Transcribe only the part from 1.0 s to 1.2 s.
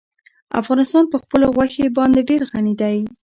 په